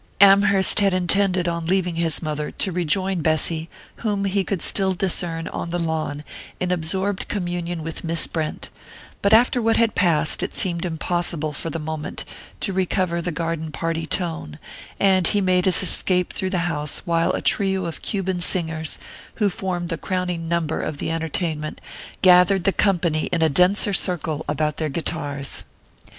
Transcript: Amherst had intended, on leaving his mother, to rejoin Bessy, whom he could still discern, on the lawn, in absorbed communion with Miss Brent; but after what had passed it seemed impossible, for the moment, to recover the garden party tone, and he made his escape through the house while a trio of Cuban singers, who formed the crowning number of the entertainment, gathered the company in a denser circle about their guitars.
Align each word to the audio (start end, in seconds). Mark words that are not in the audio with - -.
Amherst 0.19 0.79
had 0.79 0.95
intended, 0.95 1.47
on 1.47 1.67
leaving 1.67 1.93
his 1.93 2.23
mother, 2.23 2.49
to 2.49 2.71
rejoin 2.71 3.21
Bessy, 3.21 3.69
whom 3.97 4.25
he 4.25 4.43
could 4.43 4.63
still 4.63 4.95
discern, 4.95 5.47
on 5.49 5.69
the 5.69 5.77
lawn, 5.77 6.23
in 6.59 6.71
absorbed 6.71 7.27
communion 7.27 7.83
with 7.83 8.03
Miss 8.03 8.25
Brent; 8.25 8.71
but 9.21 9.31
after 9.31 9.61
what 9.61 9.77
had 9.77 9.93
passed 9.93 10.41
it 10.41 10.55
seemed 10.55 10.85
impossible, 10.85 11.53
for 11.53 11.69
the 11.69 11.77
moment, 11.77 12.25
to 12.61 12.73
recover 12.73 13.21
the 13.21 13.31
garden 13.31 13.71
party 13.71 14.07
tone, 14.07 14.57
and 14.99 15.27
he 15.27 15.39
made 15.39 15.65
his 15.65 15.83
escape 15.83 16.33
through 16.33 16.49
the 16.49 16.65
house 16.67 17.03
while 17.05 17.31
a 17.33 17.41
trio 17.43 17.85
of 17.85 18.01
Cuban 18.01 18.39
singers, 18.41 18.97
who 19.35 19.51
formed 19.51 19.89
the 19.89 19.99
crowning 19.99 20.47
number 20.47 20.81
of 20.81 20.97
the 20.97 21.11
entertainment, 21.11 21.79
gathered 22.23 22.63
the 22.63 22.73
company 22.73 23.25
in 23.31 23.43
a 23.43 23.49
denser 23.49 23.93
circle 23.93 24.43
about 24.49 24.77
their 24.77 24.89
guitars. 24.89 25.63